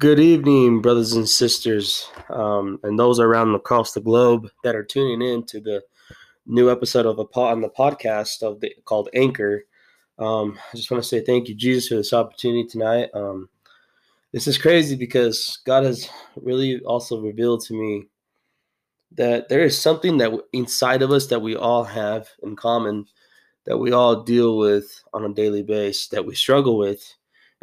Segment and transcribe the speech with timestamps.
[0.00, 5.22] Good evening, brothers and sisters, um, and those around across the globe that are tuning
[5.22, 5.84] in to the
[6.46, 9.66] new episode of a pod on the podcast of the called Anchor.
[10.18, 13.10] Um, I just want to say thank you, Jesus, for this opportunity tonight.
[13.14, 13.48] Um,
[14.32, 18.08] this is crazy because God has really also revealed to me
[19.12, 23.06] that there is something that inside of us that we all have in common,
[23.64, 27.14] that we all deal with on a daily basis, that we struggle with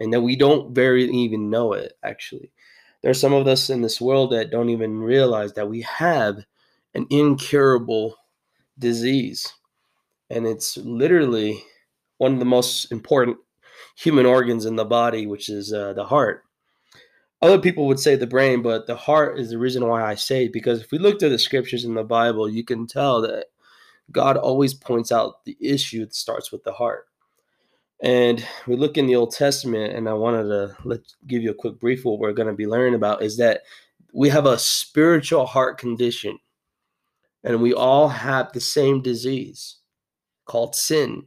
[0.01, 2.51] and that we don't very even know it actually.
[3.01, 6.37] There are some of us in this world that don't even realize that we have
[6.95, 8.15] an incurable
[8.79, 9.53] disease
[10.29, 11.63] and it's literally
[12.17, 13.37] one of the most important
[13.95, 16.43] human organs in the body which is uh, the heart.
[17.43, 20.45] Other people would say the brain but the heart is the reason why i say
[20.45, 23.45] it because if we look through the scriptures in the bible you can tell that
[24.11, 27.07] god always points out the issue that starts with the heart
[28.01, 31.55] and we look in the Old Testament, and I wanted to let give you a
[31.55, 32.03] quick brief.
[32.03, 33.61] What we're going to be learning about is that
[34.13, 36.39] we have a spiritual heart condition,
[37.43, 39.77] and we all have the same disease
[40.45, 41.23] called sin.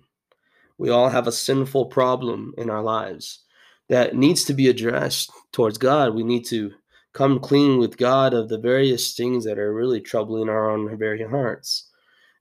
[0.77, 3.45] We all have a sinful problem in our lives
[3.89, 6.15] that needs to be addressed towards God.
[6.15, 6.73] We need to
[7.13, 11.23] come clean with God of the various things that are really troubling our own very
[11.23, 11.89] hearts.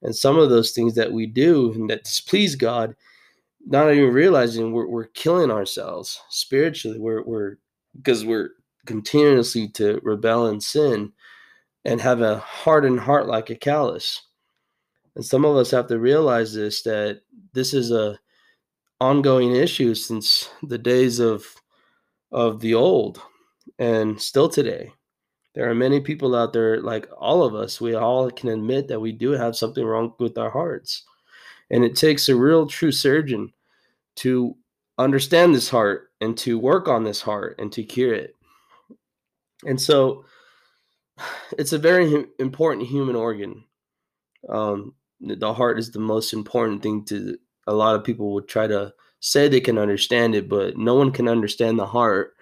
[0.02, 2.96] And some of those things that we do and that displease God
[3.66, 7.00] not even realizing we're, we're killing ourselves spiritually.
[7.00, 7.58] We're, we're,
[7.96, 8.52] because we're
[8.86, 11.14] continuously to rebel and sin
[11.86, 14.22] and have a hardened heart like a callus.
[15.16, 17.22] And some of us have to realize this that
[17.54, 18.20] this is a
[19.00, 21.46] ongoing issue since the days of
[22.32, 23.22] of the old
[23.78, 24.92] and still today.
[25.54, 29.00] There are many people out there like all of us, we all can admit that
[29.00, 31.04] we do have something wrong with our hearts.
[31.74, 33.52] And it takes a real true surgeon
[34.18, 34.56] to
[35.00, 38.36] understand this heart and to work on this heart and to cure it.
[39.66, 40.26] And so
[41.58, 43.64] it's a very important human organ.
[44.48, 48.68] Um, the heart is the most important thing to a lot of people would try
[48.68, 52.36] to say they can understand it, but no one can understand the heart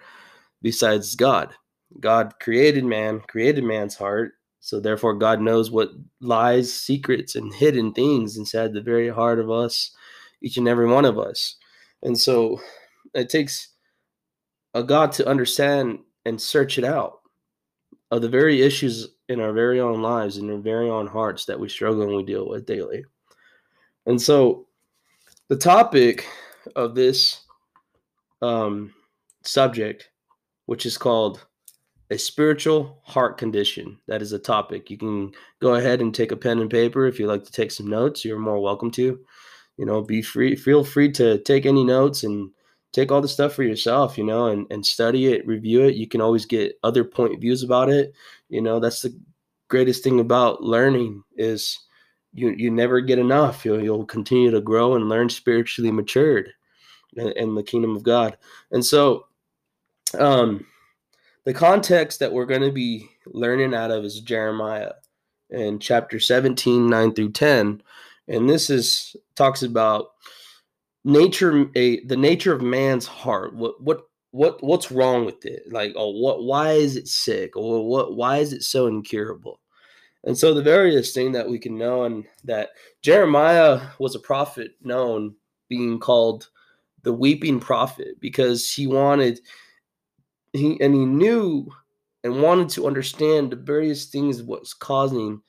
[0.60, 1.54] besides God.
[2.00, 4.32] God created man, created man's heart.
[4.62, 5.90] So therefore, God knows what
[6.20, 9.90] lies, secrets, and hidden things inside the very heart of us,
[10.40, 11.56] each and every one of us.
[12.04, 12.60] And so
[13.12, 13.70] it takes
[14.72, 17.22] a God to understand and search it out
[18.12, 21.58] of the very issues in our very own lives, in our very own hearts that
[21.58, 23.04] we struggle and we deal with daily.
[24.06, 24.68] And so
[25.48, 26.24] the topic
[26.76, 27.40] of this
[28.42, 28.94] um,
[29.42, 30.08] subject,
[30.66, 31.44] which is called
[32.12, 34.90] a spiritual heart condition, that is a topic.
[34.90, 37.72] You can go ahead and take a pen and paper if you like to take
[37.72, 38.24] some notes.
[38.24, 39.18] You're more welcome to
[39.76, 42.50] you know, be free, feel free to take any notes and
[42.92, 45.94] take all the stuff for yourself, you know, and, and study it, review it.
[45.94, 48.12] You can always get other point views about it.
[48.48, 49.18] You know, that's the
[49.68, 51.78] greatest thing about learning is
[52.34, 53.64] you you never get enough.
[53.64, 56.52] You'll you'll continue to grow and learn spiritually matured
[57.16, 58.36] in, in the kingdom of God.
[58.70, 59.26] And so
[60.18, 60.66] um
[61.44, 64.92] the context that we're going to be learning out of is Jeremiah
[65.50, 67.82] in chapter 17, 9 through 10
[68.28, 70.12] and this is talks about
[71.04, 73.54] nature a the nature of man's heart.
[73.54, 75.70] What what what what's wrong with it?
[75.70, 77.56] Like oh what why is it sick?
[77.56, 79.60] Or what why is it so incurable?
[80.24, 82.70] And so the various thing that we can know and that
[83.02, 85.34] jeremiah was a prophet known
[85.68, 86.48] being called
[87.02, 89.40] the weeping prophet because he wanted
[90.52, 91.68] he and he knew
[92.24, 95.42] and wanted to understand the various things what's causing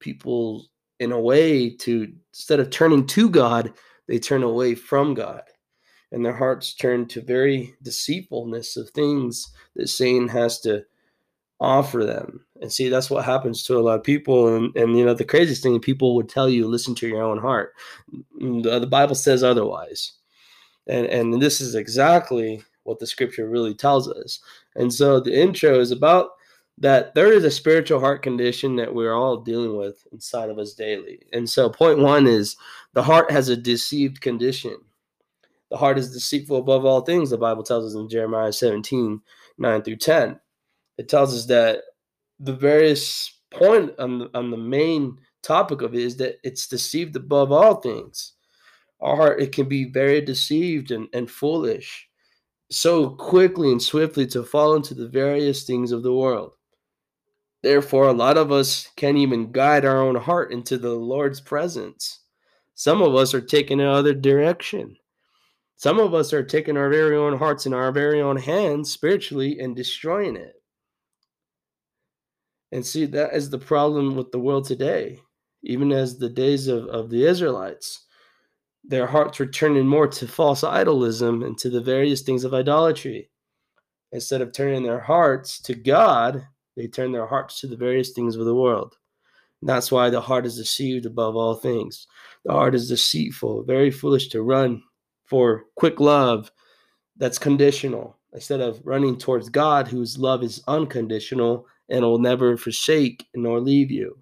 [0.00, 0.66] people
[1.00, 3.72] in a way to instead of turning to God,
[4.06, 5.42] they turn away from God.
[6.10, 10.84] And their hearts turn to very deceitfulness of things that Satan has to
[11.60, 12.46] offer them.
[12.60, 14.54] And see, that's what happens to a lot of people.
[14.56, 17.38] And, and you know, the craziest thing, people would tell you, listen to your own
[17.38, 17.74] heart.
[18.38, 20.12] The, the Bible says otherwise.
[20.86, 24.40] And, and this is exactly what the scripture really tells us.
[24.74, 26.30] And so the intro is about
[26.78, 30.74] that there is a spiritual heart condition that we're all dealing with inside of us
[30.74, 31.20] daily.
[31.32, 32.56] And so, point one is
[32.94, 34.76] the heart has a deceived condition.
[35.70, 39.20] The heart is deceitful above all things, the Bible tells us in Jeremiah 17
[39.58, 40.38] 9 through 10.
[40.98, 41.82] It tells us that
[42.40, 47.16] the various point on the, on the main topic of it is that it's deceived
[47.16, 48.34] above all things.
[49.00, 52.07] Our heart, it can be very deceived and, and foolish
[52.70, 56.52] so quickly and swiftly to fall into the various things of the world.
[57.62, 62.20] Therefore, a lot of us can't even guide our own heart into the Lord's presence.
[62.74, 64.96] Some of us are taking another direction.
[65.76, 69.58] Some of us are taking our very own hearts in our very own hands spiritually
[69.60, 70.54] and destroying it.
[72.70, 75.20] And see, that is the problem with the world today.
[75.62, 78.06] Even as the days of, of the Israelites,
[78.88, 83.30] their hearts were turning more to false idolism and to the various things of idolatry.
[84.12, 88.34] Instead of turning their hearts to God, they turn their hearts to the various things
[88.34, 88.96] of the world.
[89.60, 92.06] And that's why the heart is deceived above all things.
[92.44, 94.82] The heart is deceitful, very foolish to run
[95.26, 96.50] for quick love
[97.18, 103.26] that's conditional instead of running towards God, whose love is unconditional and will never forsake
[103.34, 104.18] nor leave you.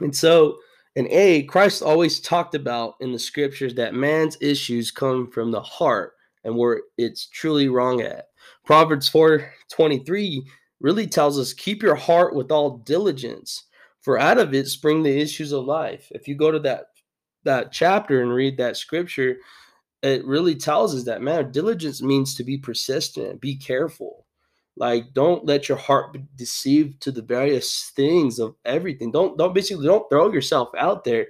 [0.00, 0.58] And so,
[0.98, 5.60] in A, Christ always talked about in the scriptures that man's issues come from the
[5.60, 8.30] heart and where it's truly wrong at.
[8.66, 10.42] Proverbs 4:23
[10.80, 13.66] really tells us keep your heart with all diligence,
[14.00, 16.08] for out of it spring the issues of life.
[16.10, 16.86] If you go to that
[17.44, 19.36] that chapter and read that scripture,
[20.02, 24.26] it really tells us that man diligence means to be persistent be careful
[24.78, 29.54] like don't let your heart be deceived to the various things of everything don't don't
[29.54, 31.26] basically don't throw yourself out there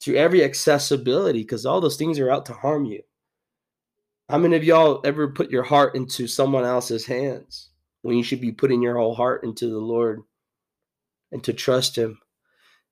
[0.00, 3.02] to every accessibility because all those things are out to harm you
[4.28, 7.70] how many of y'all ever put your heart into someone else's hands
[8.02, 10.22] when you should be putting your whole heart into the lord
[11.32, 12.18] and to trust him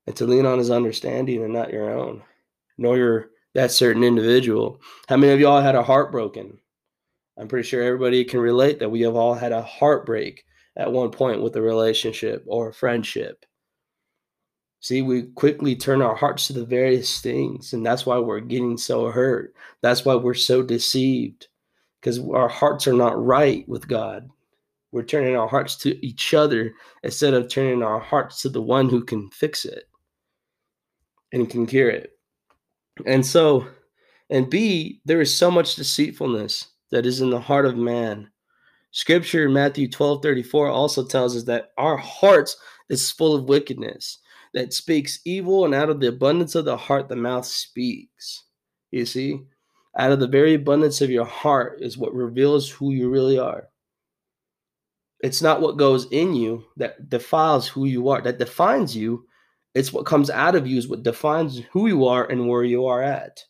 [0.06, 2.22] and to lean on his understanding and not your own
[2.78, 4.80] nor your that certain individual.
[5.08, 6.58] How many of y'all had a heart broken?
[7.38, 10.44] I'm pretty sure everybody can relate that we have all had a heartbreak
[10.76, 13.44] at one point with a relationship or a friendship.
[14.80, 18.78] See, we quickly turn our hearts to the various things, and that's why we're getting
[18.78, 19.54] so hurt.
[19.82, 21.48] That's why we're so deceived
[22.00, 24.30] because our hearts are not right with God.
[24.90, 26.72] We're turning our hearts to each other
[27.02, 29.84] instead of turning our hearts to the one who can fix it
[31.32, 32.18] and can cure it.
[33.06, 33.66] And so,
[34.30, 38.30] and B, there is so much deceitfulness that is in the heart of man.
[38.92, 42.56] Scripture in Matthew 12 34 also tells us that our hearts
[42.88, 44.18] is full of wickedness
[44.52, 48.44] that speaks evil, and out of the abundance of the heart, the mouth speaks.
[48.90, 49.40] You see,
[49.96, 53.68] out of the very abundance of your heart is what reveals who you really are.
[55.20, 59.24] It's not what goes in you that defiles who you are, that defines you,
[59.74, 62.86] it's what comes out of you is what defines who you are and where you
[62.86, 63.44] are at.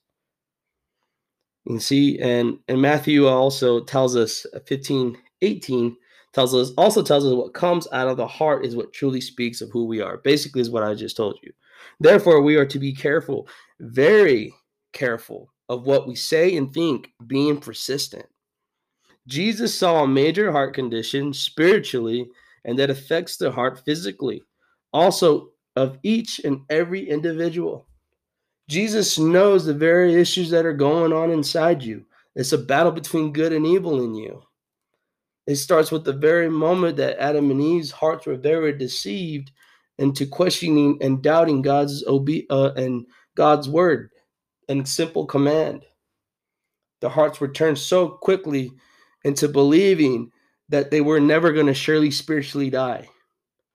[1.67, 5.97] You see, and, and Matthew also tells us uh, 15, 18
[6.33, 9.61] tells us also tells us what comes out of the heart is what truly speaks
[9.61, 10.19] of who we are.
[10.19, 11.53] Basically, is what I just told you.
[11.99, 13.49] Therefore, we are to be careful,
[13.81, 14.55] very
[14.93, 18.27] careful of what we say and think, being persistent.
[19.27, 22.29] Jesus saw a major heart condition spiritually,
[22.65, 24.43] and that affects the heart physically.
[24.93, 27.87] Also, of each and every individual.
[28.71, 32.05] Jesus knows the very issues that are going on inside you.
[32.37, 34.43] It's a battle between good and evil in you.
[35.49, 39.51] It starts with the very moment that Adam and Eve's hearts were very deceived
[39.99, 44.11] into questioning and doubting God's obe- uh, and God's word
[44.69, 45.85] and simple command.
[47.01, 48.71] The hearts were turned so quickly
[49.25, 50.31] into believing
[50.69, 53.09] that they were never going to surely spiritually die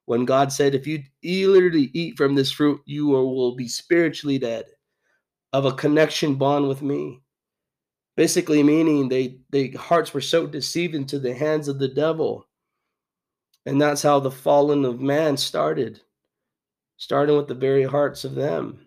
[0.06, 4.64] when God said, If you literally eat from this fruit, you will be spiritually dead
[5.56, 7.22] of a connection bond with me.
[8.18, 12.46] Basically, meaning they, they hearts were so deceived into the hands of the devil.
[13.66, 16.02] And that's how the fallen of man started,
[16.98, 18.86] starting with the very hearts of them.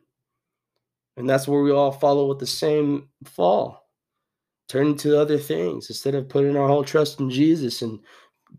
[1.16, 3.88] And that's where we all follow with the same fall,
[4.68, 7.98] turning to other things instead of putting our whole trust in Jesus and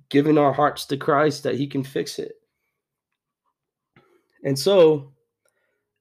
[0.09, 2.33] giving our hearts to Christ that He can fix it.
[4.43, 5.13] And so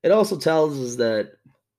[0.03, 1.33] it also tells us that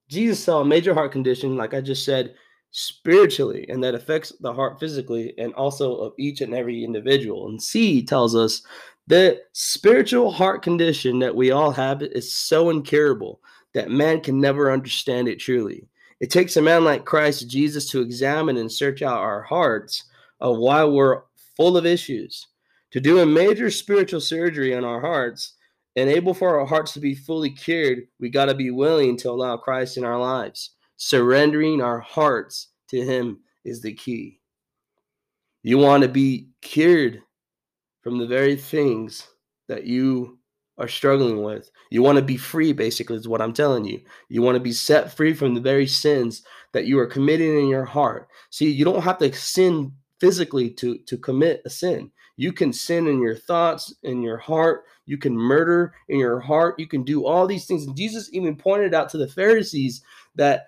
[0.10, 2.34] Jesus saw a major heart condition, like I just said,
[2.72, 7.48] spiritually, and that affects the heart physically and also of each and every individual.
[7.48, 8.62] And C tells us
[9.08, 13.40] that spiritual heart condition that we all have is so incurable
[13.74, 15.88] that man can never understand it truly.
[16.20, 20.06] It takes a man like Christ Jesus to examine and search out our hearts
[20.42, 21.22] uh, of why we're
[21.56, 22.48] full of issues.
[22.92, 25.54] To do a major spiritual surgery on our hearts
[25.96, 29.30] and able for our hearts to be fully cured, we got to be willing to
[29.30, 30.72] allow Christ in our lives.
[30.98, 34.40] Surrendering our hearts to Him is the key.
[35.64, 37.22] You want to be cured
[38.02, 39.28] from the very things
[39.68, 40.40] that you
[40.78, 41.70] are struggling with.
[41.92, 44.00] You want to be free, basically, is what I'm telling you.
[44.30, 47.68] You want to be set free from the very sins that you are committing in
[47.68, 48.30] your heart.
[48.50, 52.12] See, you don't have to sin physically to, to commit a sin.
[52.40, 54.86] You can sin in your thoughts, in your heart.
[55.06, 56.80] You can murder in your heart.
[56.80, 57.86] You can do all these things.
[57.86, 60.02] And Jesus even pointed out to the Pharisees
[60.36, 60.68] that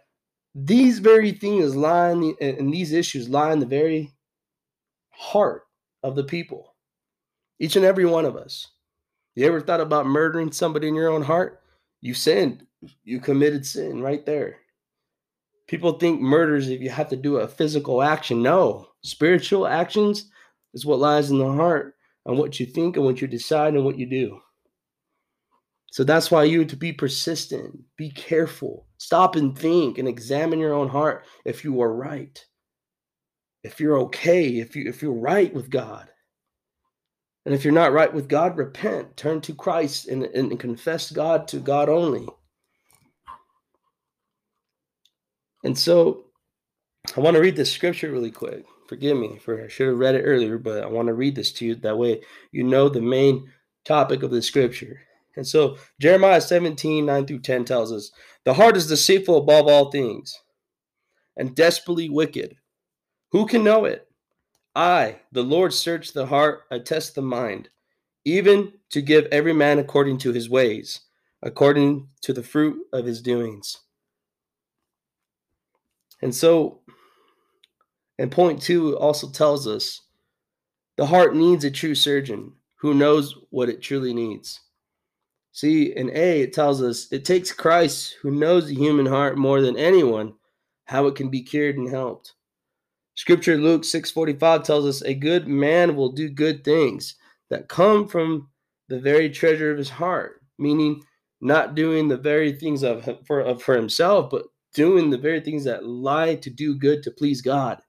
[0.54, 4.12] these very things lie in the, and these issues lie in the very
[5.12, 5.64] heart
[6.04, 6.76] of the people.
[7.58, 8.68] Each and every one of us.
[9.36, 11.62] You ever thought about murdering somebody in your own heart?
[12.02, 12.68] You sinned.
[13.06, 14.58] You committed sin right there.
[15.68, 18.44] People think murders if you have to do a physical action.
[18.44, 20.31] No, spiritual actions
[20.74, 23.84] is what lies in the heart and what you think and what you decide and
[23.84, 24.40] what you do.
[25.92, 30.74] So that's why you to be persistent, be careful, stop and think and examine your
[30.74, 32.44] own heart if you are right.
[33.64, 36.08] If you're okay, if you if you're right with God.
[37.46, 41.12] And if you're not right with God, repent, turn to Christ and, and, and confess
[41.12, 42.28] God to God only.
[45.64, 46.26] And so
[47.16, 48.66] I want to read this scripture really quick.
[48.92, 51.54] Forgive me for I should have read it earlier, but I want to read this
[51.54, 51.76] to you.
[51.76, 52.20] That way
[52.52, 53.50] you know the main
[53.86, 55.00] topic of the scripture.
[55.38, 58.12] And so Jeremiah 17, 9 through 10 tells us
[58.44, 60.38] the heart is deceitful above all things
[61.38, 62.58] and desperately wicked.
[63.30, 64.10] Who can know it?
[64.76, 67.70] I, the Lord, search the heart, I test the mind,
[68.26, 71.00] even to give every man according to his ways,
[71.42, 73.78] according to the fruit of his doings.
[76.22, 76.81] And so,
[78.22, 80.02] and point two also tells us
[80.96, 84.60] the heart needs a true surgeon who knows what it truly needs.
[85.52, 89.60] See, in A, it tells us it takes Christ who knows the human heart more
[89.60, 90.36] than anyone
[90.86, 92.36] how it can be cured and helped.
[93.16, 97.16] Scripture Luke 6:45 tells us a good man will do good things
[97.50, 98.50] that come from
[98.88, 101.02] the very treasure of his heart, meaning
[101.42, 105.64] not doing the very things of for of, for himself, but doing the very things
[105.64, 107.82] that lie to do good to please God.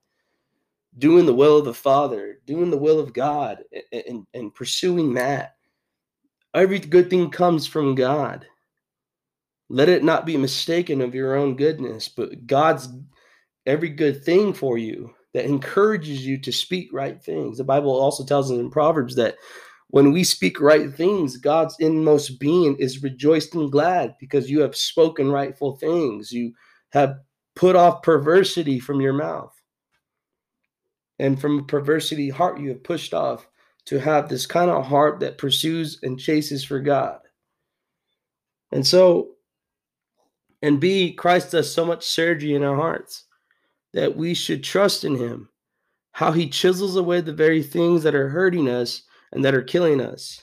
[0.99, 5.15] Doing the will of the Father, doing the will of God, and, and, and pursuing
[5.15, 5.57] that.
[6.55, 8.47] Every good thing comes from God.
[9.71, 12.89] Let it not be mistaken of your own goodness, but God's
[13.65, 17.59] every good thing for you that encourages you to speak right things.
[17.59, 19.37] The Bible also tells us in Proverbs that
[19.89, 24.77] when we speak right things, God's inmost being is rejoiced and glad because you have
[24.77, 26.33] spoken rightful things.
[26.33, 26.53] You
[26.91, 27.17] have
[27.57, 29.55] put off perversity from your mouth.
[31.23, 33.47] And from a perversity heart, you have pushed off
[33.85, 37.21] to have this kind of heart that pursues and chases for God.
[38.73, 39.37] And so,
[40.63, 43.23] and B, Christ does so much surgery in our hearts
[43.93, 45.49] that we should trust in him,
[46.11, 50.01] how he chisels away the very things that are hurting us and that are killing
[50.01, 50.43] us.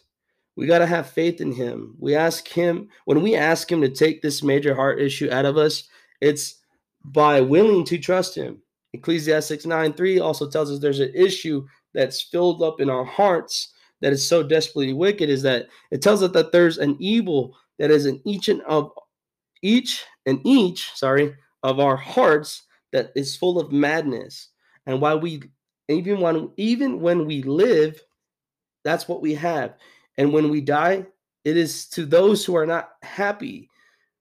[0.55, 1.97] We got to have faith in him.
[1.99, 5.57] We ask him, when we ask him to take this major heart issue out of
[5.57, 5.89] us,
[6.21, 6.55] it's
[7.03, 8.61] by willing to trust him.
[8.93, 13.73] Ecclesiastes 9 3 also tells us there's an issue that's filled up in our hearts
[14.01, 17.91] that is so desperately wicked is that it tells us that there's an evil that
[17.91, 18.91] is in each and of
[19.61, 24.49] each and each, sorry, of our hearts that is full of madness.
[24.85, 25.41] And while we
[25.87, 28.01] even when even when we live,
[28.83, 29.75] that's what we have.
[30.17, 31.05] And when we die,
[31.45, 33.69] it is to those who are not happy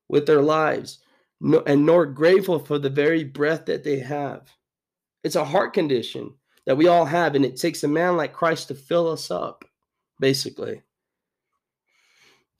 [0.08, 1.00] with their lives
[1.40, 4.48] no, and nor grateful for the very breath that they have.
[5.28, 6.32] It's a heart condition
[6.64, 9.62] that we all have, and it takes a man like Christ to fill us up,
[10.18, 10.80] basically.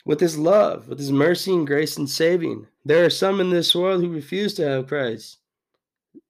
[0.04, 2.66] With his love, with his mercy and grace and saving.
[2.84, 5.38] There are some in this world who refuse to have Christ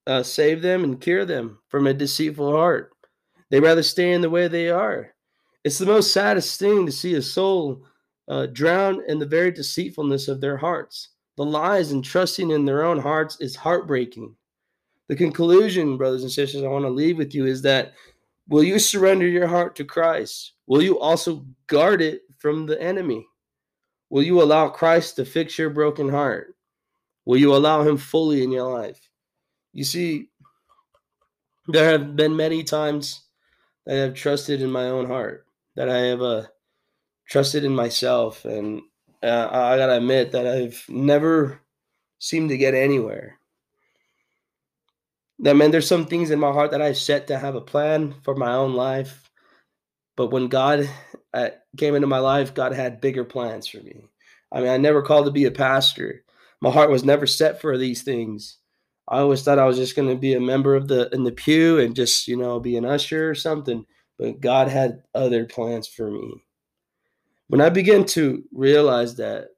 [0.06, 2.92] uh, save them and cure them from a deceitful heart.
[3.50, 5.12] They rather stay in the way they are.
[5.64, 7.84] It's the most saddest thing to see a soul
[8.28, 11.08] uh, drown in the very deceitfulness of their hearts.
[11.36, 14.36] The lies and trusting in their own hearts is heartbreaking.
[15.08, 17.94] The conclusion, brothers and sisters, I want to leave with you is that
[18.48, 20.52] will you surrender your heart to Christ?
[20.66, 23.26] Will you also guard it from the enemy?
[24.10, 26.54] Will you allow Christ to fix your broken heart?
[27.24, 29.00] Will you allow him fully in your life?
[29.72, 30.28] You see,
[31.66, 33.22] there have been many times
[33.86, 35.46] that I have trusted in my own heart,
[35.76, 36.44] that I have uh,
[37.28, 38.82] trusted in myself, and
[39.22, 41.60] uh, I gotta admit that I've never
[42.18, 43.37] seemed to get anywhere.
[45.40, 48.14] That man, there's some things in my heart that I've set to have a plan
[48.22, 49.30] for my own life,
[50.16, 50.88] but when God
[51.32, 54.08] uh, came into my life, God had bigger plans for me.
[54.50, 56.24] I mean, I never called to be a pastor.
[56.60, 58.58] My heart was never set for these things.
[59.06, 61.32] I always thought I was just going to be a member of the in the
[61.32, 63.86] pew and just you know be an usher or something.
[64.18, 66.42] But God had other plans for me.
[67.46, 69.50] When I began to realize that,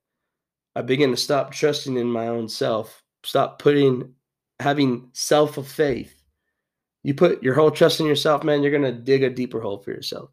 [0.76, 4.14] I began to stop trusting in my own self, stop putting
[4.60, 6.14] having self of faith.
[7.02, 9.90] You put your whole trust in yourself, man, you're gonna dig a deeper hole for
[9.90, 10.30] yourself.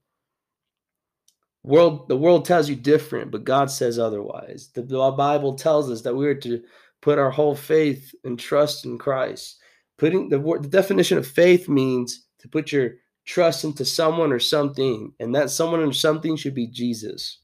[1.63, 4.69] World, the world tells you different, but God says otherwise.
[4.74, 6.62] The, the Bible tells us that we are to
[7.01, 9.60] put our whole faith and trust in Christ.
[9.98, 12.91] Putting the word, the definition of faith means to put your
[13.25, 17.39] trust into someone or something, and that someone or something should be Jesus.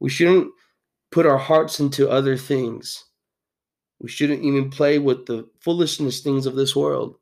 [0.00, 0.48] We shouldn't
[1.10, 3.04] put our hearts into other things.
[4.02, 7.14] We shouldn't even play with the foolishness things of this world.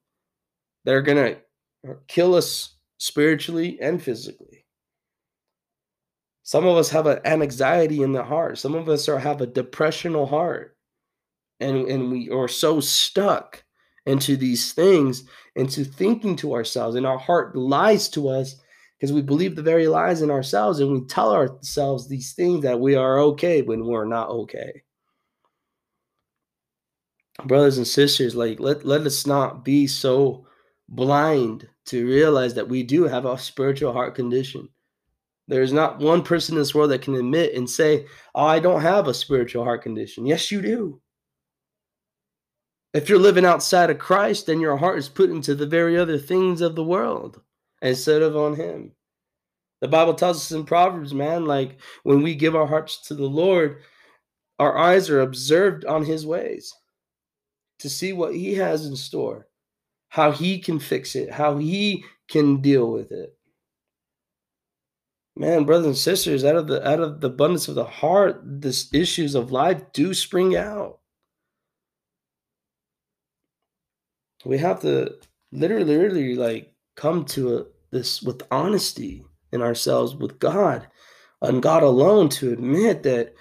[0.84, 1.37] They're going
[1.84, 4.64] to kill us spiritually and physically.
[6.42, 8.58] Some of us have an anxiety in the heart.
[8.58, 10.76] Some of us are have a depressional heart.
[11.60, 13.62] And, and we are so stuck
[14.06, 18.56] into these things, into thinking to ourselves, and our heart lies to us
[18.99, 22.80] because we believe the very lies in ourselves and we tell ourselves these things that
[22.80, 24.82] we are okay when we're not okay.
[27.44, 30.47] Brothers and sisters, like let, let us not be so
[30.88, 34.68] blind to realize that we do have a spiritual heart condition.
[35.49, 38.61] There is not one person in this world that can admit and say, oh, I
[38.61, 40.26] don't have a spiritual heart condition.
[40.26, 41.00] Yes, you do.
[42.92, 46.18] If you're living outside of Christ, then your heart is put into the very other
[46.18, 47.40] things of the world
[47.82, 48.92] instead of on Him.
[49.80, 53.26] The Bible tells us in Proverbs, man, like when we give our hearts to the
[53.26, 53.82] Lord,
[54.59, 56.73] our eyes are observed on His ways
[57.80, 59.46] to see what He has in store,
[60.08, 63.37] how He can fix it, how He can deal with it.
[65.37, 68.88] Man, brothers and sisters, out of the out of the abundance of the heart, the
[68.92, 71.00] issues of life do spring out.
[74.44, 75.16] we have to
[75.52, 80.87] literally, literally like come to a, this with honesty in ourselves with God
[81.42, 83.34] and God alone to admit that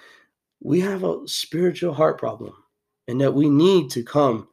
[0.62, 2.52] we have a spiritual heart problem
[3.10, 4.46] and that we need to come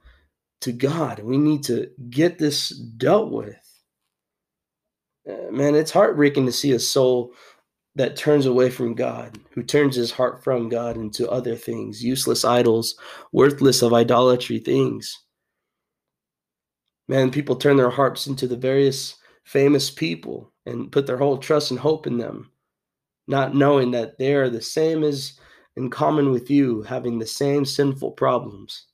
[0.61, 1.19] to God.
[1.19, 3.55] We need to get this dealt with.
[5.29, 7.33] Uh, man, it's heartbreaking to see a soul
[7.95, 12.43] that turns away from God, who turns his heart from God into other things, useless
[12.43, 12.95] idols,
[13.31, 15.15] worthless of idolatry things.
[17.07, 21.69] Man, people turn their hearts into the various famous people and put their whole trust
[21.69, 22.51] and hope in them,
[23.27, 25.39] not knowing that they are the same as
[25.77, 28.85] in common with you, having the same sinful problems.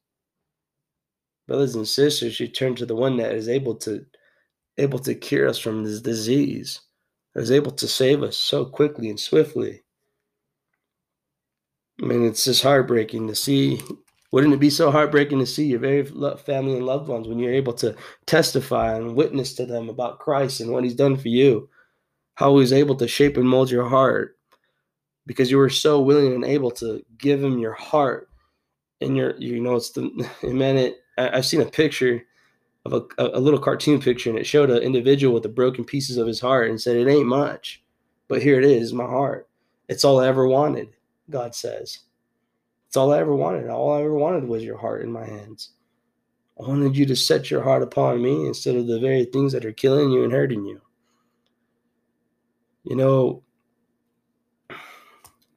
[1.47, 4.05] Brothers and sisters, you turn to the one that is able to
[4.77, 6.81] able to cure us from this disease,
[7.33, 9.81] that is able to save us so quickly and swiftly.
[12.01, 13.79] I mean, it's just heartbreaking to see
[14.33, 17.53] wouldn't it be so heartbreaking to see your very family and loved ones when you're
[17.53, 21.69] able to testify and witness to them about Christ and what He's done for you?
[22.35, 24.37] How He's able to shape and mold your heart
[25.25, 28.29] because you were so willing and able to give Him your heart
[29.01, 30.09] and your, you know, it's the,
[30.43, 32.23] man, it, I've seen a picture
[32.85, 36.17] of a, a little cartoon picture and it showed an individual with the broken pieces
[36.17, 37.83] of his heart and said, It ain't much,
[38.27, 39.47] but here it is, my heart.
[39.87, 40.89] It's all I ever wanted,
[41.29, 41.99] God says.
[42.87, 43.69] It's all I ever wanted.
[43.69, 45.71] All I ever wanted was your heart in my hands.
[46.59, 49.65] I wanted you to set your heart upon me instead of the very things that
[49.65, 50.79] are killing you and hurting you.
[52.83, 53.43] You know,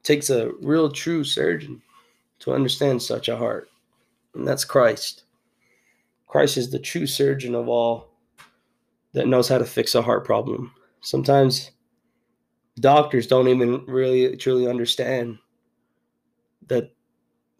[0.07, 1.81] takes a real true surgeon
[2.39, 3.69] to understand such a heart,
[4.33, 5.23] and that's Christ.
[6.27, 8.07] Christ is the true surgeon of all
[9.11, 10.71] that knows how to fix a heart problem.
[11.01, 11.71] Sometimes
[12.79, 15.37] doctors don't even really truly understand
[16.67, 16.93] that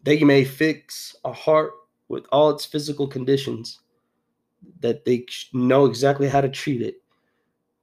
[0.04, 1.72] they may fix a heart
[2.08, 3.80] with all its physical conditions,
[4.80, 7.02] that they know exactly how to treat it.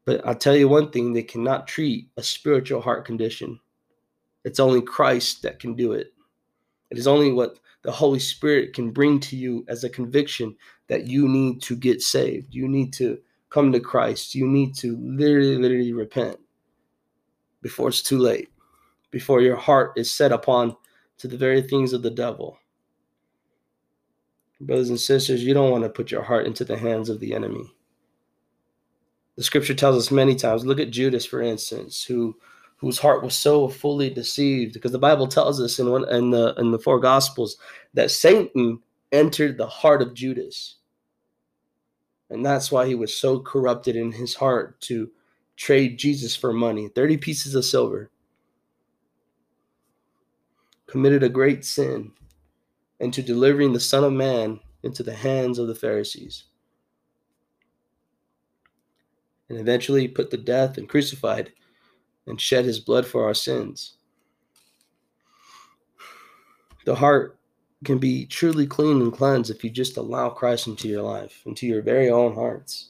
[0.05, 3.59] But I'll tell you one thing they cannot treat a spiritual heart condition.
[4.45, 6.13] It's only Christ that can do it.
[6.91, 10.55] It is only what the Holy Spirit can bring to you as a conviction
[10.87, 12.53] that you need to get saved.
[12.53, 14.35] You need to come to Christ.
[14.35, 16.37] You need to literally, literally repent
[17.63, 18.49] before it's too late,
[19.09, 20.77] before your heart is set upon
[21.17, 22.59] to the very things of the devil.
[24.61, 27.33] Brothers and sisters, you don't want to put your heart into the hands of the
[27.33, 27.73] enemy.
[29.37, 32.37] The scripture tells us many times, look at Judas, for instance, who
[32.77, 36.53] whose heart was so fully deceived, because the Bible tells us in one in the
[36.57, 37.57] in the four gospels
[37.93, 38.79] that Satan
[39.11, 40.75] entered the heart of Judas.
[42.29, 45.11] And that's why he was so corrupted in his heart to
[45.55, 48.11] trade Jesus for money 30 pieces of silver
[50.87, 52.11] committed a great sin
[52.99, 56.45] into delivering the Son of Man into the hands of the Pharisees.
[59.49, 61.51] And eventually put to death and crucified
[62.27, 63.97] and shed his blood for our sins.
[66.85, 67.39] The heart
[67.83, 71.67] can be truly clean and cleansed if you just allow Christ into your life, into
[71.67, 72.89] your very own hearts.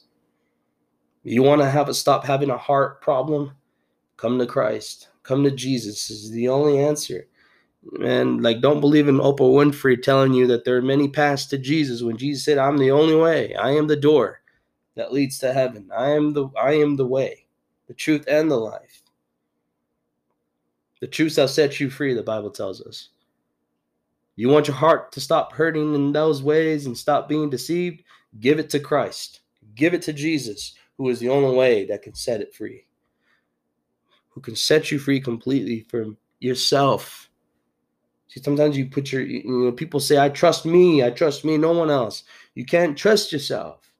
[1.22, 3.52] You want to have a stop having a heart problem?
[4.16, 5.08] Come to Christ.
[5.22, 6.08] Come to Jesus.
[6.08, 7.26] Is the only answer.
[8.02, 11.58] And like don't believe in Oprah Winfrey telling you that there are many paths to
[11.58, 13.54] Jesus when Jesus said, I'm the only way.
[13.54, 14.40] I am the door
[14.94, 15.90] that leads to heaven.
[15.96, 17.46] I am the I am the way,
[17.86, 19.02] the truth, and the life.
[21.00, 23.10] The truth shall set you free, the Bible tells us.
[24.34, 28.02] You want your heart to stop hurting in those ways and stop being deceived?
[28.38, 29.40] Give it to Christ.
[29.74, 32.86] Give it to Jesus, who is the only way that can set it free,
[34.30, 37.30] who can set you free completely from yourself.
[38.28, 41.56] See, sometimes you put your, you know, people say, I trust me, I trust me,
[41.56, 42.24] no one else.
[42.54, 43.90] You can't trust yourself.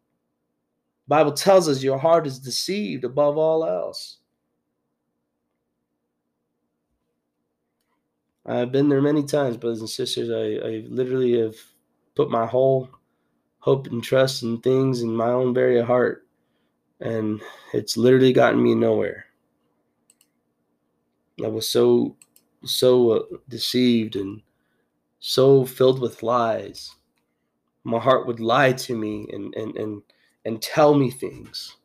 [1.09, 4.19] Bible tells us your heart is deceived above all else.
[8.47, 10.31] I've been there many times, brothers and sisters.
[10.31, 11.57] I, I literally have
[12.15, 12.89] put my whole
[13.59, 16.27] hope and trust in things in my own very heart,
[17.01, 17.43] and
[17.75, 19.27] it's literally gotten me nowhere.
[21.45, 22.17] I was so,
[22.65, 24.43] so uh, deceived and
[25.19, 26.95] so filled with lies.
[27.85, 30.03] My heart would lie to me and and and
[30.45, 31.77] and tell me things.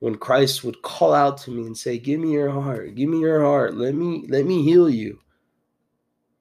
[0.00, 2.94] When Christ would call out to me and say, "Give me your heart.
[2.94, 3.74] Give me your heart.
[3.74, 5.18] Let me let me heal you.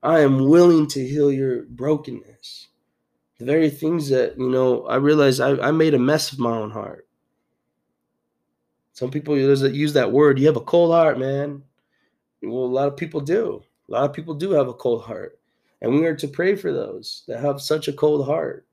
[0.04, 2.68] I am willing to heal your brokenness."
[3.40, 6.56] The very things that, you know, I realized I, I made a mess of my
[6.56, 7.08] own heart.
[8.94, 11.64] Some people use that word, you have a cold heart, man.
[12.42, 13.64] Well, a lot of people do.
[13.90, 15.40] A lot of people do have a cold heart.
[15.82, 18.67] And we are to pray for those that have such a cold heart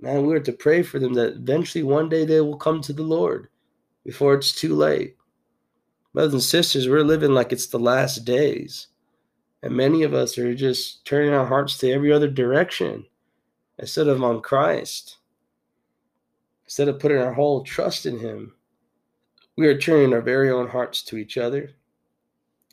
[0.00, 2.92] man, we are to pray for them that eventually one day they will come to
[2.92, 3.48] the Lord
[4.04, 5.16] before it's too late.
[6.12, 8.88] Brothers and sisters, we're living like it's the last days.
[9.62, 13.06] And many of us are just turning our hearts to every other direction
[13.78, 15.18] instead of on Christ.
[16.64, 18.54] Instead of putting our whole trust in Him,
[19.56, 21.70] we are turning our very own hearts to each other,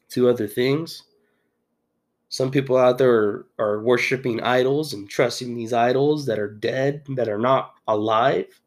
[0.09, 1.03] to other things
[2.33, 7.03] some people out there are, are worshiping idols and trusting these idols that are dead,
[7.09, 8.59] that are not alive.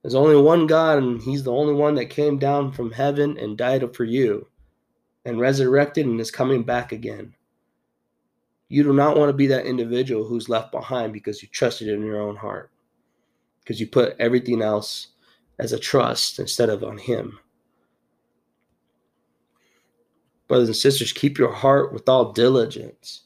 [0.00, 3.58] There's only one God, and He's the only one that came down from heaven and
[3.58, 4.48] died for you
[5.26, 7.34] and resurrected and is coming back again.
[8.70, 12.06] You do not want to be that individual who's left behind because you trusted in
[12.06, 12.70] your own heart,
[13.62, 15.08] because you put everything else
[15.58, 17.38] as a trust instead of on Him.
[20.54, 23.22] Brothers and sisters, keep your heart with all diligence.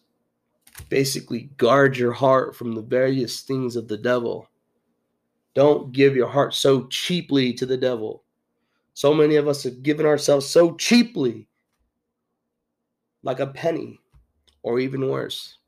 [0.88, 4.48] Basically, guard your heart from the various things of the devil.
[5.54, 8.24] Don't give your heart so cheaply to the devil.
[8.94, 11.46] So many of us have given ourselves so cheaply,
[13.22, 14.00] like a penny,
[14.62, 15.58] or even worse.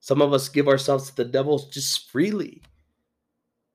[0.00, 2.60] Some of us give ourselves to the devil just freely.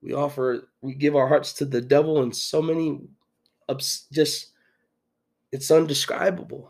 [0.04, 3.00] We offer, we give our hearts to the devil in so many,
[4.12, 4.52] just,
[5.52, 6.70] it's undescribable.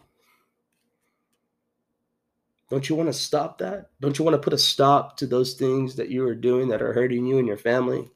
[2.74, 3.92] Don't you want to stop that?
[4.02, 6.82] Don't you want to put a stop to those things that you are doing that
[6.82, 8.10] are hurting you and your family,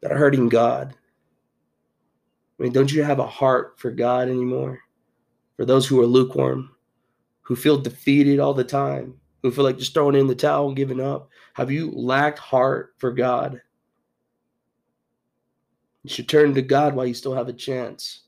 [0.00, 0.94] that are hurting God?
[2.56, 4.78] I mean, don't you have a heart for God anymore?
[5.56, 6.70] For those who are lukewarm,
[7.42, 10.76] who feel defeated all the time, who feel like just throwing in the towel and
[10.76, 11.30] giving up?
[11.54, 13.60] Have you lacked heart for God?
[16.04, 18.23] You should turn to God while you still have a chance.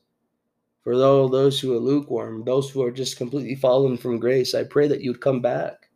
[0.87, 4.63] For all those who are lukewarm, those who are just completely fallen from grace, I
[4.63, 5.89] pray that you'd come back,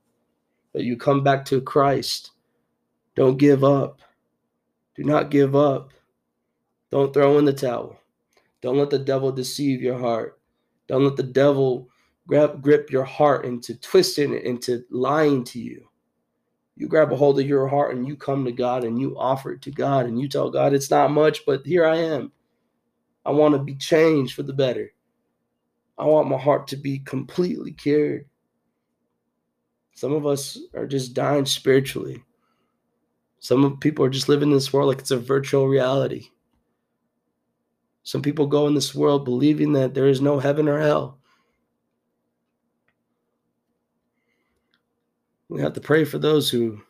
[0.74, 2.32] that you come back to Christ.
[3.16, 4.02] Don't give up.
[4.98, 5.92] Do not give up.
[6.90, 8.02] Don't throw in the towel.
[8.62, 10.38] Don't let the devil deceive your heart.
[10.90, 11.88] Don't let the devil
[12.28, 15.88] grab grip your heart into twisting it into lying to you.
[16.76, 19.54] You grab a hold of your heart and you come to God and you offer
[19.54, 22.34] it to God and you tell God it's not much, but here I am.
[23.26, 24.92] I want to be changed for the better.
[25.98, 28.26] I want my heart to be completely cured.
[29.94, 32.24] Some of us are just dying spiritually.
[33.40, 36.30] Some people are just living in this world like it's a virtual reality.
[38.04, 41.20] Some people go in this world believing that there is no heaven or hell.
[45.50, 46.82] We have to pray for those who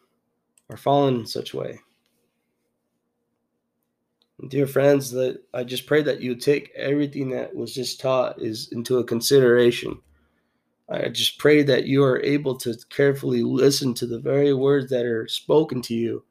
[0.69, 1.79] are fallen in such a way.
[4.47, 8.69] Dear friends, that I just pray that you take everything that was just taught is
[8.71, 9.99] into a consideration.
[10.89, 15.05] I just pray that you are able to carefully listen to the very words that
[15.05, 16.23] are spoken to you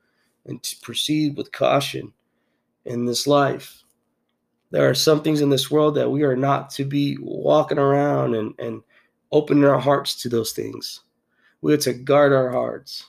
[0.44, 2.12] and to proceed with caution
[2.84, 3.84] in this life.
[4.70, 8.34] There are some things in this world that we are not to be walking around
[8.34, 8.82] and, and
[9.30, 11.00] opening our hearts to those things.
[11.60, 13.06] We are to guard our hearts.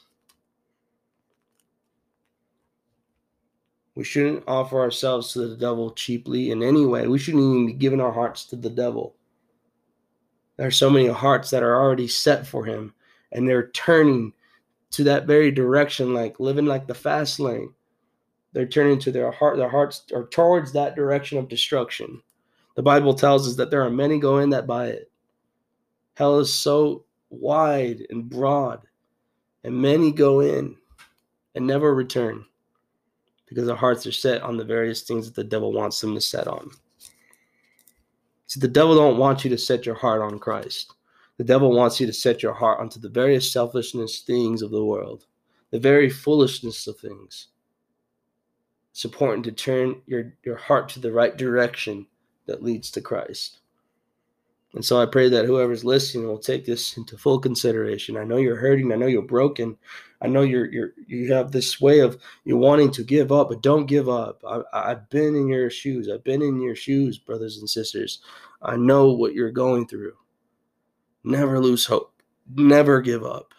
[4.02, 7.06] We shouldn't offer ourselves to the devil cheaply in any way.
[7.06, 9.16] We shouldn't even be giving our hearts to the devil.
[10.58, 12.96] There are so many hearts that are already set for him,
[13.32, 14.34] and they're turning
[14.90, 17.76] to that very direction, like living like the fast lane.
[18.54, 22.24] They're turning to their heart, their hearts are towards that direction of destruction.
[22.76, 25.12] The Bible tells us that there are many go in that by it.
[26.16, 28.82] Hell is so wide and broad,
[29.64, 30.76] and many go in
[31.54, 32.46] and never return
[33.52, 36.22] because their hearts are set on the various things that the devil wants them to
[36.22, 36.72] set on.
[38.48, 40.94] See, the devil don't want you to set your heart on Christ.
[41.36, 44.86] The devil wants you to set your heart onto the various selfishness things of the
[44.86, 45.26] world,
[45.72, 47.48] the very foolishness of things.
[48.92, 52.08] It's important to turn your, your heart to the right direction
[52.46, 53.60] that leads to Christ.
[54.74, 58.16] And so I pray that whoever's listening will take this into full consideration.
[58.16, 58.92] I know you're hurting.
[58.92, 59.78] I know you're broken.
[60.22, 63.62] I know you're you're you have this way of you wanting to give up, but
[63.62, 64.42] don't give up.
[64.48, 66.08] I, I've been in your shoes.
[66.08, 68.22] I've been in your shoes, brothers and sisters.
[68.62, 70.14] I know what you're going through.
[71.24, 72.14] Never lose hope.
[72.56, 73.54] Never give up.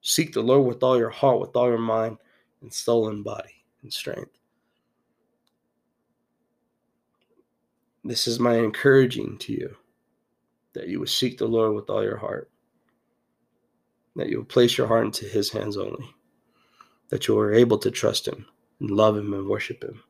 [0.00, 2.18] Seek the Lord with all your heart, with all your mind,
[2.62, 4.38] and soul and body and strength.
[8.02, 9.76] This is my encouraging to you
[10.74, 12.50] that you would seek the Lord with all your heart,
[14.16, 16.08] that you would place your heart into His hands only,
[17.08, 18.46] that you are able to trust Him
[18.80, 20.02] and love Him and worship Him.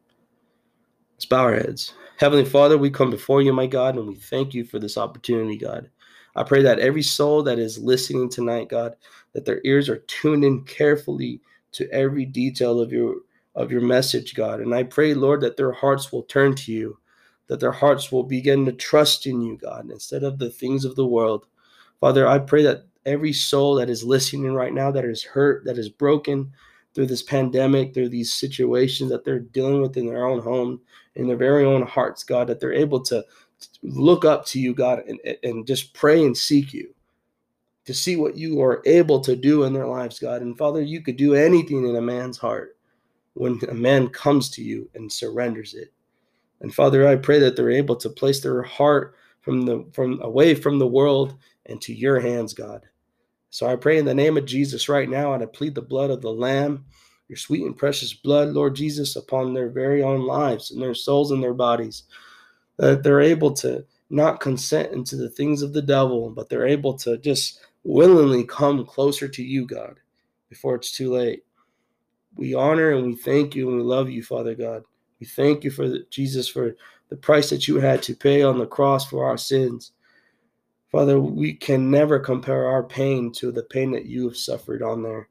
[1.15, 1.95] Let's bow our heads.
[2.17, 5.57] Heavenly Father, we come before you, my God, and we thank you for this opportunity,
[5.57, 5.89] God.
[6.35, 8.97] I pray that every soul that is listening tonight, God,
[9.33, 11.41] that their ears are tuned in carefully
[11.73, 13.17] to every detail of your
[13.55, 14.61] of your message, God.
[14.61, 16.99] And I pray, Lord, that their hearts will turn to you
[17.53, 20.97] that their hearts will begin to trust in you, God, instead of the things of
[20.97, 21.45] the world.
[22.01, 25.77] Father, I pray that every soul that is listening right now, that is hurt, that
[25.77, 26.51] is broken
[26.95, 30.81] through this pandemic, through these situations that they're dealing with in their own home,
[31.15, 33.23] in their very own hearts, God, that they're able to
[33.83, 36.95] look up to you, God, and, and just pray and seek you
[37.85, 40.41] to see what you are able to do in their lives, God.
[40.41, 42.79] And Father, you could do anything in a man's heart
[43.35, 45.93] when a man comes to you and surrenders it.
[46.63, 50.55] And Father, I pray that they're able to place their heart from the from away
[50.55, 51.35] from the world
[51.67, 52.87] into your hands, God.
[53.51, 56.11] So I pray in the name of Jesus right now, and I plead the blood
[56.11, 56.87] of the Lamb,
[57.29, 61.33] your sweet and precious blood, Lord Jesus, upon their very own lives and their souls
[61.33, 62.05] and their bodies,
[62.79, 66.95] that they're able to not consent into the things of the devil, but they're able
[66.99, 69.99] to just willingly come closer to you, God,
[70.49, 71.45] before it's too late.
[72.37, 74.85] We honor and we thank you and we love you, Father God.
[75.23, 76.75] We thank you for the, Jesus for
[77.09, 79.93] the price that you had to pay on the cross for our sins.
[80.91, 85.05] Father, we can never compare our pain to the pain that you have suffered on
[85.05, 85.29] there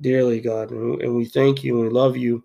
[0.00, 0.70] dearly, God.
[0.70, 2.44] And, we thank you and we love you.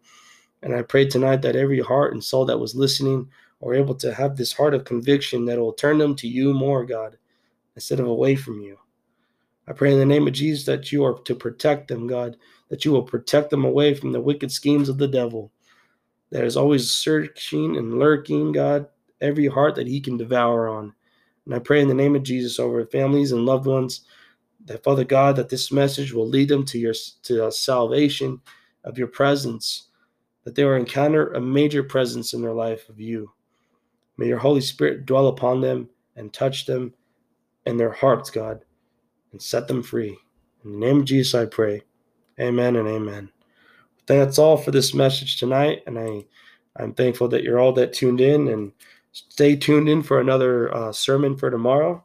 [0.64, 3.30] And I pray tonight that every heart and soul that was listening
[3.64, 6.84] are able to have this heart of conviction that will turn them to you more,
[6.84, 7.18] God,
[7.76, 8.78] instead of away from you.
[9.66, 12.36] I pray in the name of Jesus that you are to protect them, God,
[12.68, 15.54] that you will protect them away from the wicked schemes of the devil
[16.32, 18.88] that is always searching and lurking, God,
[19.20, 20.94] every heart that He can devour on.
[21.46, 24.02] And I pray in the name of Jesus over families and loved ones
[24.66, 28.40] that, Father God, that this message will lead them to your to salvation
[28.84, 29.90] of your presence,
[30.44, 33.32] that they will encounter a major presence in their life of you.
[34.18, 36.94] May your Holy Spirit dwell upon them and touch them
[37.66, 38.64] in their hearts, God,
[39.32, 40.18] and set them free.
[40.64, 41.84] In the name of Jesus, I pray.
[42.40, 43.32] Amen and amen
[44.08, 45.84] that's all for this message tonight.
[45.88, 46.26] And I,
[46.78, 48.72] I'm thankful that you're all that tuned in and
[49.12, 52.04] stay tuned in for another uh, sermon for tomorrow.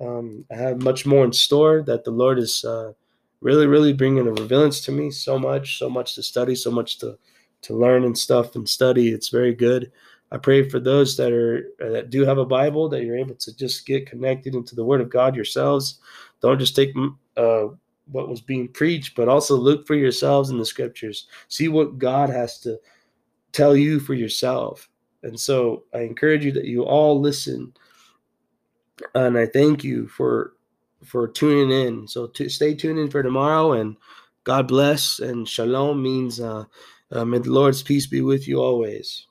[0.00, 2.92] Um, I have much more in store that the Lord is uh,
[3.40, 5.10] really, really bringing a revealance to me.
[5.10, 7.18] So much, so much to study, so much to
[7.60, 9.08] to learn and stuff and study.
[9.08, 9.90] It's very good.
[10.30, 13.56] I pray for those that are that do have a Bible that you're able to
[13.56, 15.98] just get connected into the Word of God yourselves.
[16.40, 16.94] Don't just take
[17.36, 17.68] uh,
[18.10, 21.26] what was being preached, but also look for yourselves in the scriptures.
[21.48, 22.78] See what God has to
[23.52, 24.88] tell you for yourself.
[25.22, 27.72] And so I encourage you that you all listen.
[29.14, 30.54] And I thank you for
[31.04, 32.08] for tuning in.
[32.08, 33.96] So to stay tuned in for tomorrow and
[34.42, 36.64] God bless and shalom means uh,
[37.12, 39.27] uh may the Lord's peace be with you always.